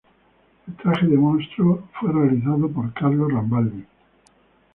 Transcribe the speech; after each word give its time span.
El 0.67 0.73
traje 0.77 1.05
del 1.05 1.19
monstruo 1.19 1.87
fue 1.99 2.11
realizado 2.11 2.67
por 2.71 2.91
Carlo 2.91 3.27
Rambaldi. 3.29 3.85